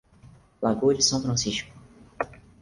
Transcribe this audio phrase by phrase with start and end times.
[0.63, 1.71] Lagoa de São Francisco